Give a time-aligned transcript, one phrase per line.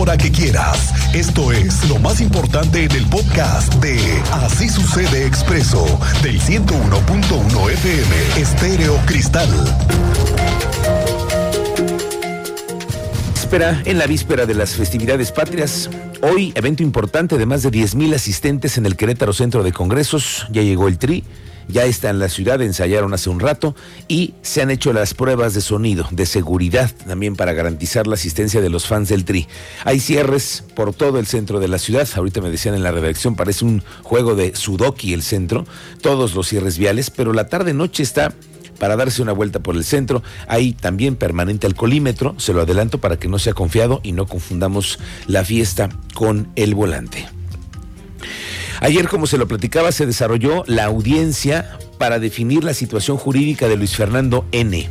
[0.00, 0.94] hora que quieras.
[1.14, 3.98] Esto es lo más importante en el podcast de
[4.32, 5.84] Así sucede expreso
[6.22, 9.50] del 101.1 FM Estéreo Cristal.
[13.34, 15.90] Espera en la víspera de las festividades patrias.
[16.22, 20.46] Hoy, evento importante de más de 10.000 asistentes en el Querétaro Centro de Congresos.
[20.50, 21.24] Ya llegó el TRI
[21.70, 23.74] ya está en la ciudad, ensayaron hace un rato
[24.08, 28.60] y se han hecho las pruebas de sonido, de seguridad también para garantizar la asistencia
[28.60, 29.46] de los fans del Tri.
[29.84, 33.36] Hay cierres por todo el centro de la ciudad, ahorita me decían en la redacción,
[33.36, 35.66] parece un juego de sudoki el centro,
[36.00, 38.32] todos los cierres viales, pero la tarde-noche está
[38.78, 40.22] para darse una vuelta por el centro.
[40.48, 44.98] Hay también permanente alcoholímetro, se lo adelanto para que no sea confiado y no confundamos
[45.26, 47.39] la fiesta con el volante.
[48.80, 53.76] Ayer, como se lo platicaba, se desarrolló la audiencia para definir la situación jurídica de
[53.76, 54.88] Luis Fernando N.,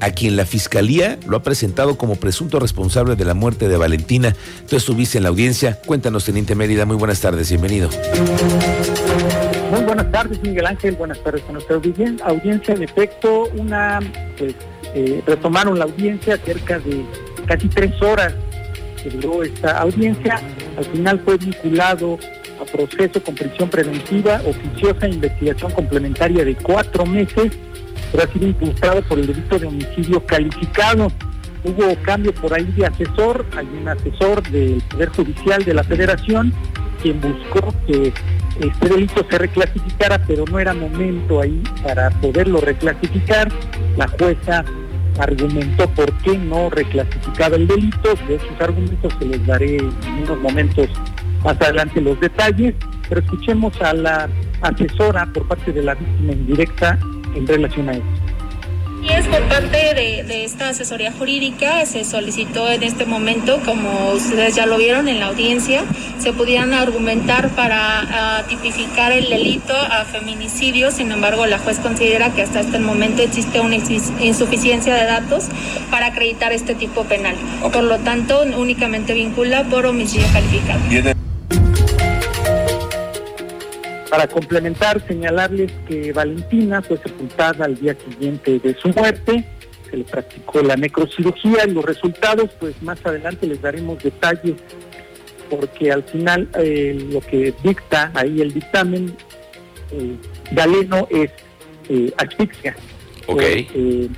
[0.00, 4.34] a quien la Fiscalía lo ha presentado como presunto responsable de la muerte de Valentina.
[4.68, 5.80] Tú estuviste en la audiencia.
[5.84, 6.86] Cuéntanos, Teniente Mérida.
[6.86, 7.50] Muy buenas tardes.
[7.50, 7.90] Bienvenido.
[9.70, 10.96] Muy buenas tardes, Miguel Ángel.
[10.96, 12.74] Buenas tardes a nuestra audiencia.
[12.74, 14.00] En efecto, una,
[14.38, 14.54] pues,
[14.94, 17.04] eh, retomaron la audiencia cerca de
[17.46, 18.34] casi tres horas
[19.02, 20.40] que duró esta audiencia.
[20.76, 22.18] Al final fue vinculado
[22.60, 27.52] a proceso con prisión preventiva oficiosa e investigación complementaria de cuatro meses,
[28.12, 31.12] pero ha sido impulsado por el delito de homicidio calificado.
[31.64, 36.52] Hubo cambio por ahí de asesor, hay un asesor del Poder Judicial de la Federación
[37.02, 38.12] quien buscó que
[38.60, 43.50] este delito se reclasificara, pero no era momento ahí para poderlo reclasificar.
[43.96, 44.64] La jueza
[45.18, 48.14] argumentó por qué no reclasificaba el delito.
[48.26, 49.92] De esos argumentos se les daré en
[50.24, 50.88] unos momentos
[51.46, 52.74] más adelante los detalles,
[53.08, 54.28] pero escuchemos a la
[54.62, 56.98] asesora por parte de la víctima indirecta
[57.36, 58.26] en relación a esto.
[59.04, 64.56] Y es por parte de, esta asesoría jurídica, se solicitó en este momento, como ustedes
[64.56, 65.84] ya lo vieron en la audiencia,
[66.18, 72.32] se pudieran argumentar para ah, tipificar el delito a feminicidio, sin embargo la juez considera
[72.32, 75.44] que hasta este momento existe una insuficiencia de datos
[75.92, 77.36] para acreditar este tipo penal.
[77.72, 81.15] Por lo tanto, únicamente vincula por homicidio calificado.
[84.16, 89.44] Para complementar, señalarles que Valentina fue sepultada al día siguiente de su muerte,
[89.90, 94.54] se le practicó la necrocirugía y los resultados, pues más adelante les daremos detalles,
[95.50, 99.14] porque al final eh, lo que dicta ahí el dictamen
[99.90, 100.16] eh,
[100.50, 101.30] galeno es
[101.90, 102.74] eh, asfixia.
[103.26, 103.42] Ok.
[103.42, 104.08] Eh,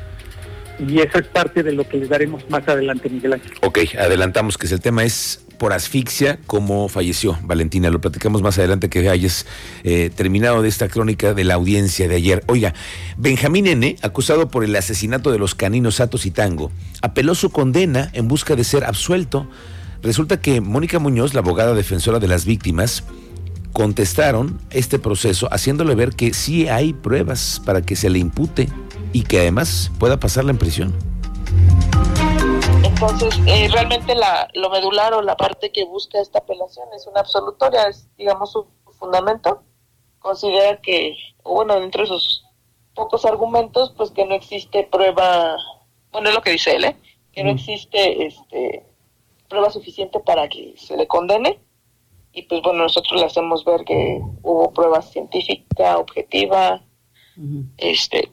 [0.79, 3.51] y eso es parte de lo que les daremos más adelante, Miguel Ángel.
[3.63, 7.91] Ok, adelantamos que el tema es por asfixia como falleció Valentina.
[7.91, 9.47] Lo platicamos más adelante que hayas
[9.85, 12.45] eh, terminado de esta crónica de la audiencia de ayer.
[12.47, 12.75] Oiga,
[13.17, 16.71] Benjamín N., acusado por el asesinato de los caninos Atos y Tango,
[17.03, 19.49] apeló su condena en busca de ser absuelto.
[20.03, 23.05] Resulta que Mónica Muñoz, la abogada defensora de las víctimas,
[23.73, 28.69] contestaron este proceso haciéndole ver que sí hay pruebas para que se le impute
[29.13, 30.95] y que además pueda pasarla en prisión.
[33.01, 37.21] Entonces, eh, realmente la, lo medular o la parte que busca esta apelación es una
[37.21, 38.67] absolutoria, es, digamos, su
[38.99, 39.63] fundamento.
[40.19, 42.45] Considera que, bueno, dentro de sus
[42.95, 45.57] pocos argumentos, pues que no existe prueba,
[46.11, 46.97] bueno, es lo que dice él, ¿eh?
[47.33, 48.85] que no existe este,
[49.49, 51.61] prueba suficiente para que se le condene.
[52.33, 56.83] Y pues bueno, nosotros le hacemos ver que hubo prueba científica, objetiva,
[57.77, 58.33] este,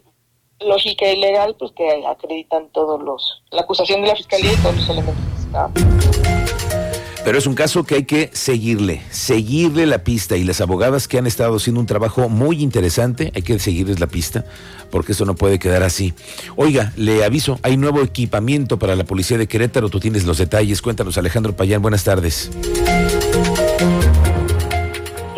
[0.59, 4.75] lógica y legal, pues que acreditan todos los, la acusación de la fiscalía y todos
[4.75, 5.23] los elementos
[7.23, 11.17] Pero es un caso que hay que seguirle, seguirle la pista y las abogadas que
[11.17, 14.45] han estado haciendo un trabajo muy interesante, hay que seguirles la pista
[14.91, 16.13] porque esto no puede quedar así.
[16.55, 20.81] Oiga, le aviso, hay nuevo equipamiento para la policía de Querétaro, tú tienes los detalles,
[20.81, 22.49] cuéntanos Alejandro Payán, buenas tardes.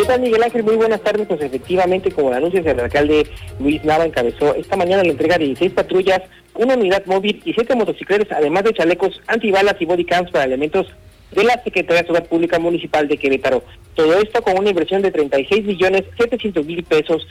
[0.07, 0.63] ¿Qué tal, Miguel Ángel?
[0.63, 1.28] Muy buenas tardes.
[1.28, 3.28] Pues efectivamente, como lo anuncia el alcalde
[3.59, 6.22] Luis Nava encabezó esta mañana la entrega de 16 patrullas,
[6.56, 10.88] una unidad móvil y siete motocicletas, además de chalecos antibalas y bodycams para elementos
[11.31, 13.65] de la Secretaría de Seguridad Pública Municipal de Querétaro.
[13.95, 17.27] Todo esto con una inversión de 36 millones 700 mil pesos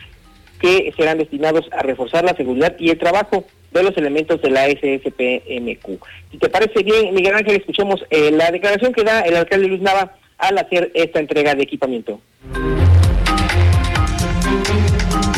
[0.61, 4.67] que serán destinados a reforzar la seguridad y el trabajo de los elementos de la
[4.67, 6.05] SSPMQ.
[6.31, 9.81] Si te parece bien, Miguel Ángel, escuchemos eh, la declaración que da el alcalde Luis
[9.81, 12.21] Nava al hacer esta entrega de equipamiento.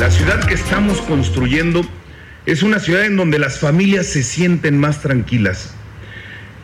[0.01, 1.83] La ciudad que estamos construyendo
[2.47, 5.75] es una ciudad en donde las familias se sienten más tranquilas.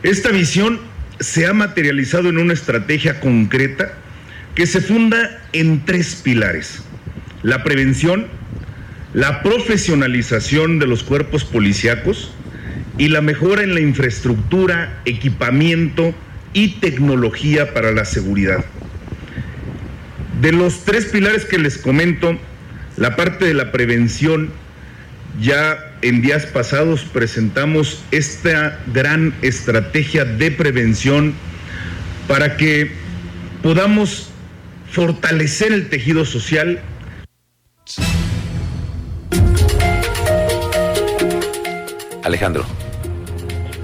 [0.03, 0.79] Esta visión
[1.19, 3.93] se ha materializado en una estrategia concreta
[4.55, 6.83] que se funda en tres pilares.
[7.43, 8.27] La prevención,
[9.13, 12.33] la profesionalización de los cuerpos policíacos
[12.97, 16.15] y la mejora en la infraestructura, equipamiento
[16.55, 18.63] y tecnología para la seguridad.
[20.41, 22.39] De los tres pilares que les comento,
[22.95, 24.51] la parte de la prevención,
[25.39, 31.33] ya en días pasados presentamos esta gran estrategia de prevención
[32.25, 32.89] para que
[33.61, 34.29] podamos
[34.89, 36.79] fortalecer el tejido social.
[42.23, 42.65] Alejandro.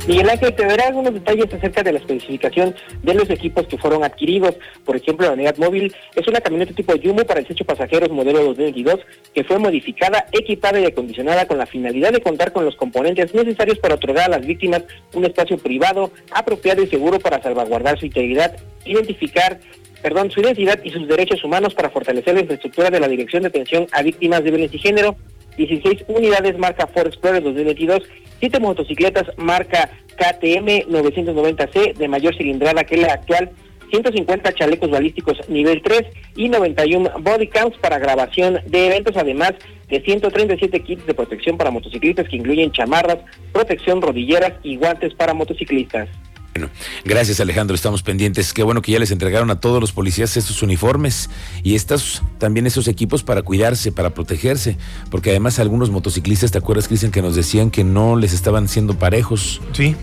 [0.08, 4.04] Miguel Ángel, te daré algunos detalles acerca de la especificación de los equipos que fueron
[4.04, 4.56] adquiridos.
[4.84, 9.00] Por ejemplo, la unidad móvil es una camioneta tipo Jumbo para 18 pasajeros modelo 2022
[9.34, 13.78] que fue modificada, equipada y acondicionada con la finalidad de contar con los componentes necesarios
[13.78, 14.84] para otorgar a las víctimas
[15.14, 19.60] un espacio privado, apropiado y seguro para salvaguardar su integridad, identificar
[20.02, 23.50] perdón, su identidad y sus derechos humanos para fortalecer la infraestructura de la Dirección de
[23.50, 25.16] Atención a Víctimas de Violencia y Género,
[25.58, 28.04] 16 unidades marca Ford Explorer 2022
[28.42, 33.52] siete motocicletas marca KTM 990C de mayor cilindrada que la actual,
[33.92, 36.04] 150 chalecos balísticos nivel 3
[36.36, 39.54] y 91 body cams para grabación de eventos, además
[39.90, 43.20] de 137 kits de protección para motociclistas que incluyen chamarras,
[43.52, 46.10] protección rodilleras y guantes para motociclistas.
[46.54, 46.70] Bueno,
[47.06, 48.54] gracias Alejandro, estamos pendientes.
[48.54, 51.30] Qué bueno que ya les entregaron a todos los policías estos uniformes
[51.64, 54.78] y estos también esos equipos para cuidarse, para protegerse,
[55.10, 59.00] porque además algunos motociclistas, ¿te acuerdas Cristian que nos decían que no les estaban siendo
[59.00, 59.62] parejos?
[59.72, 59.96] Sí.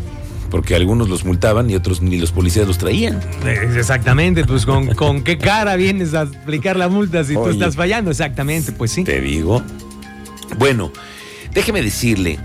[0.51, 3.21] Porque algunos los multaban y otros ni los policías los traían.
[3.77, 8.11] Exactamente, pues con, con qué cara vienes a aplicar la multa si tú estás fallando,
[8.11, 9.05] exactamente, pues sí.
[9.05, 9.63] Te digo.
[10.59, 10.91] Bueno,
[11.53, 12.39] déjeme decirle,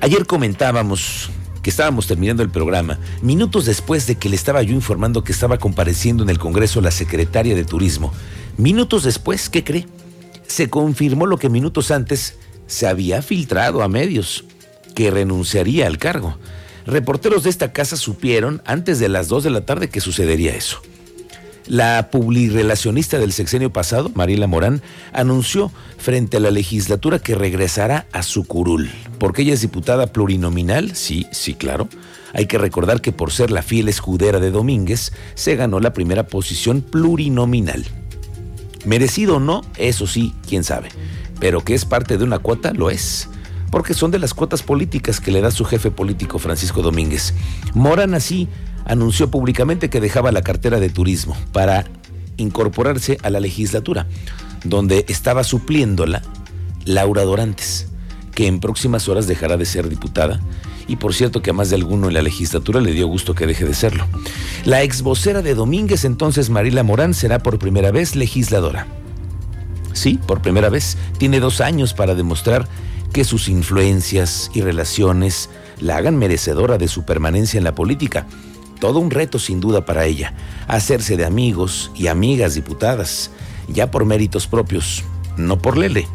[0.00, 1.30] ayer comentábamos
[1.68, 6.22] estábamos terminando el programa, minutos después de que le estaba yo informando que estaba compareciendo
[6.22, 8.12] en el Congreso la secretaria de Turismo.
[8.56, 9.86] Minutos después, ¿qué cree?
[10.46, 12.36] Se confirmó lo que minutos antes
[12.66, 14.44] se había filtrado a medios,
[14.94, 16.38] que renunciaría al cargo.
[16.86, 20.80] Reporteros de esta casa supieron antes de las 2 de la tarde que sucedería eso.
[21.68, 24.80] La publirelacionista del sexenio pasado, Marila Morán,
[25.12, 30.96] anunció frente a la legislatura que regresará a su curul, porque ella es diputada plurinominal,
[30.96, 31.86] sí, sí, claro.
[32.32, 36.26] Hay que recordar que por ser la fiel escudera de Domínguez, se ganó la primera
[36.26, 37.84] posición plurinominal.
[38.86, 40.88] Merecido o no, eso sí, quién sabe.
[41.38, 43.28] Pero que es parte de una cuota, lo es.
[43.70, 47.34] Porque son de las cuotas políticas que le da su jefe político Francisco Domínguez.
[47.74, 48.48] Morán así
[48.88, 51.84] anunció públicamente que dejaba la cartera de turismo para
[52.36, 54.06] incorporarse a la legislatura,
[54.64, 56.22] donde estaba supliéndola
[56.84, 57.88] Laura Dorantes,
[58.34, 60.40] que en próximas horas dejará de ser diputada.
[60.88, 63.46] Y por cierto que a más de alguno en la legislatura le dio gusto que
[63.46, 64.06] deje de serlo.
[64.64, 68.86] La ex vocera de Domínguez, entonces Marila Morán, será por primera vez legisladora.
[69.92, 70.96] Sí, por primera vez.
[71.18, 72.66] Tiene dos años para demostrar
[73.12, 78.26] que sus influencias y relaciones la hagan merecedora de su permanencia en la política
[78.78, 80.34] todo un reto sin duda para ella,
[80.66, 83.30] hacerse de amigos y amigas diputadas,
[83.68, 85.04] ya por méritos propios,
[85.36, 86.06] no por lele.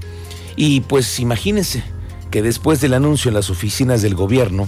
[0.55, 1.83] Y pues imagínense
[2.31, 4.67] que después del anuncio en las oficinas del gobierno,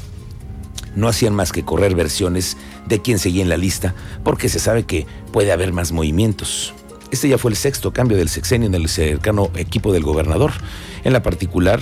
[0.96, 2.58] no hacían más que correr versiones
[2.88, 3.94] de quién seguía en la lista,
[4.24, 6.74] porque se sabe que puede haber más movimientos.
[7.12, 10.52] Este ya fue el sexto cambio del sexenio en el cercano equipo del gobernador.
[11.04, 11.80] En la particular,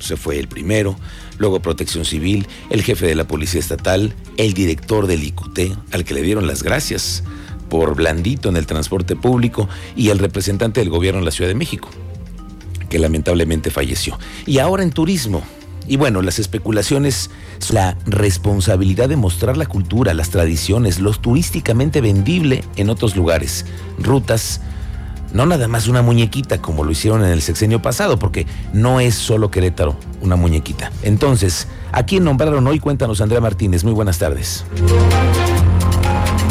[0.00, 0.96] se fue el primero,
[1.38, 5.58] luego Protección Civil, el jefe de la Policía Estatal, el director del ICUT,
[5.92, 7.22] al que le dieron las gracias
[7.68, 11.54] por blandito en el transporte público, y el representante del gobierno en la Ciudad de
[11.54, 11.88] México,
[12.88, 14.18] que lamentablemente falleció.
[14.46, 15.42] Y ahora en turismo.
[15.86, 17.30] Y bueno, las especulaciones,
[17.70, 23.66] la responsabilidad de mostrar la cultura, las tradiciones, lo turísticamente vendible en otros lugares,
[23.98, 24.60] rutas,
[25.32, 29.14] no nada más una muñequita como lo hicieron en el sexenio pasado, porque no es
[29.14, 30.90] solo Querétaro una muñequita.
[31.02, 32.78] Entonces, ¿a quién nombraron hoy?
[32.78, 33.84] Cuéntanos, Andrea Martínez.
[33.84, 34.64] Muy buenas tardes.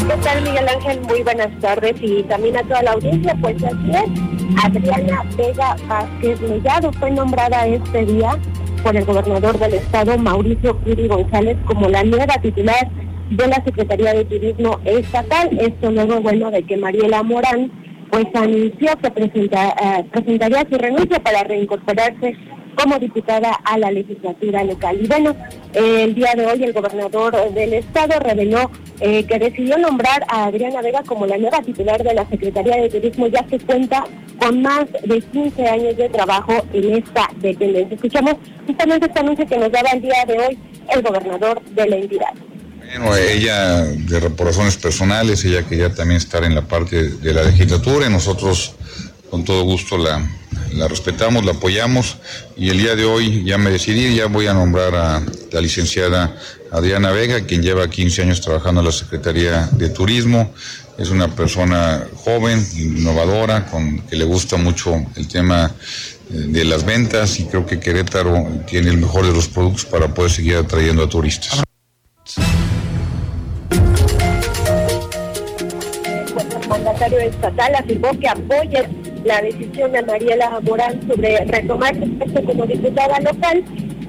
[0.08, 1.00] ¿Qué tal, Miguel Ángel?
[1.02, 3.36] Muy buenas tardes y también a toda la audiencia.
[3.40, 8.36] Pues así es, Adriana Vega Vázquez Mellado fue nombrada este día
[8.82, 12.90] por el gobernador del estado, Mauricio Curi González, como la nueva titular
[13.30, 15.56] de la Secretaría de Turismo Estatal.
[15.60, 17.70] Esto luego, bueno, de que Mariela Morán
[18.10, 22.36] pues anunció que eh, presentaría su renuncia para reincorporarse
[22.76, 24.98] como diputada a la legislatura local.
[25.02, 25.34] Y bueno,
[25.74, 30.80] el día de hoy el gobernador del estado reveló eh, que decidió nombrar a Adriana
[30.80, 34.04] Vega como la nueva titular de la Secretaría de Turismo, ya que cuenta
[34.38, 37.94] con más de 15 años de trabajo en esta dependencia.
[37.94, 38.34] Escuchamos
[38.66, 40.58] justamente este anuncio que nos daba el día de hoy
[40.94, 42.49] el gobernador de la entidad.
[42.90, 47.44] Bueno, ella, de, por razones personales, ella quería también estar en la parte de la
[47.44, 48.74] legislatura y nosotros
[49.30, 50.28] con todo gusto la,
[50.74, 52.16] la respetamos, la apoyamos
[52.56, 56.36] y el día de hoy ya me decidí, ya voy a nombrar a la licenciada
[56.72, 60.52] Adriana Vega, quien lleva 15 años trabajando en la Secretaría de Turismo.
[60.98, 65.72] Es una persona joven, innovadora, con que le gusta mucho el tema
[66.28, 70.12] eh, de las ventas y creo que Querétaro tiene el mejor de los productos para
[70.12, 71.62] poder seguir atrayendo a turistas.
[77.00, 78.88] Mandatario estatal afirmó que apoya
[79.24, 83.64] la decisión de Mariela Morán sobre retomar su puesto como diputada local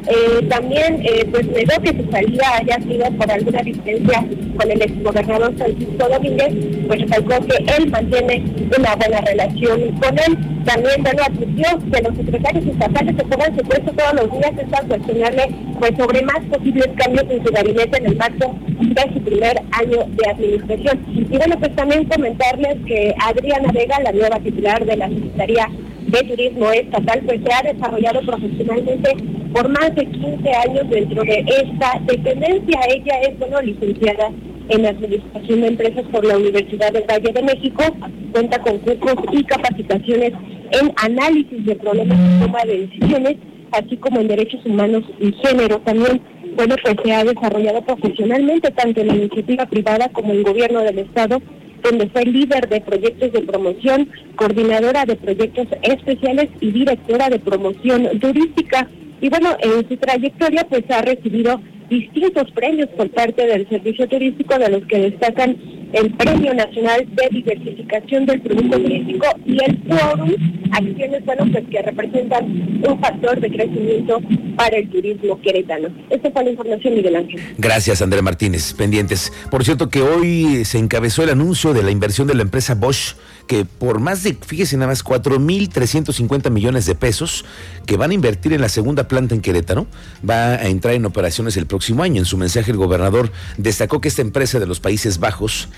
[0.08, 4.26] eh, también eh, pues negó que su salida haya sido por alguna diferencia
[4.58, 6.54] con el exgobernador Francisco Domínguez,
[6.88, 8.44] pues recalcó que él mantiene
[8.78, 10.38] una buena relación con él.
[10.66, 14.88] También bueno, admitió que los secretarios estatales se pongan su puesto todos los días es
[14.88, 19.58] cuestionarle pues sobre más posibles cambios en su gabinete en el marco de su primer
[19.72, 21.06] año de administración.
[21.16, 25.68] Y bueno, pues también comentarles que Adriana Vega, la nueva titular de la Secretaría
[26.08, 29.16] de Turismo Estatal, pues se ha desarrollado profesionalmente
[29.54, 32.80] por más de 15 años dentro de esta dependencia.
[32.90, 34.32] Ella es, bueno, licenciada
[34.70, 37.84] en Administración de Empresas por la Universidad del Valle de México,
[38.32, 40.32] cuenta con cursos y capacitaciones
[40.72, 43.38] en análisis de problemas y toma de decisiones,
[43.72, 45.80] así como en derechos humanos y género.
[45.80, 46.22] También,
[46.56, 50.80] bueno, pues se ha desarrollado profesionalmente tanto en la iniciativa privada como en el gobierno
[50.82, 51.42] del Estado
[51.84, 58.20] donde fue líder de proyectos de promoción, coordinadora de proyectos especiales y directora de promoción
[58.20, 58.88] turística.
[59.22, 64.58] Y bueno, en su trayectoria pues ha recibido distintos premios por parte del servicio turístico,
[64.58, 65.58] de los que destacan
[65.94, 70.32] el Premio Nacional de Diversificación del Producto Turístico y el Forum,
[70.72, 72.46] acciones bueno, pues, que representan
[72.88, 74.22] un factor de crecimiento
[74.56, 75.90] para el turismo queretano.
[76.10, 77.42] Esta fue la información, Miguel Ángel.
[77.58, 78.74] Gracias, Andrea Martínez.
[78.74, 79.34] Pendientes.
[79.52, 83.16] Por cierto, que hoy se encabezó el anuncio de la inversión de la empresa Bosch,
[83.48, 87.46] que por más de, fíjese nada más, 4.350 millones de pesos
[87.86, 89.88] que van a invertir en la segunda planta en Querétaro,
[90.28, 92.20] va a entrar en operaciones el próximo año.
[92.20, 95.70] En su mensaje, el gobernador destacó que esta empresa de los Países Bajos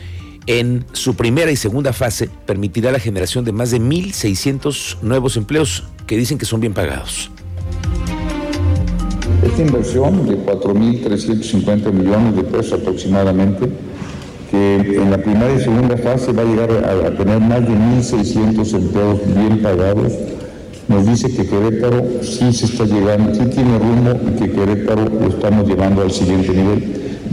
[0.45, 5.85] en su primera y segunda fase permitirá la generación de más de 1.600 nuevos empleos
[6.05, 7.31] que dicen que son bien pagados.
[9.41, 13.69] Esta inversión de 4.350 millones de pesos aproximadamente,
[14.53, 18.75] que en la primera y segunda fase va a llegar a, tener más de 1.600
[18.75, 20.13] empleos bien pagados,
[20.87, 25.27] nos dice que Querétaro sí se está llegando, sí tiene rumbo y que Querétaro lo
[25.27, 26.83] estamos llevando al siguiente nivel.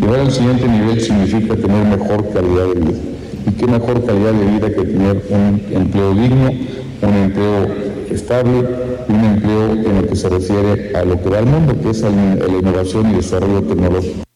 [0.00, 2.98] Llevar al siguiente nivel significa tener mejor calidad de vida.
[3.46, 6.50] ¿Y qué mejor calidad de vida que tener un empleo digno,
[7.02, 7.66] un empleo
[8.10, 8.64] estable,
[9.08, 12.00] un empleo en el que se refiere a lo que va al mundo, que es
[12.00, 14.29] la innovación y desarrollo tecnológico.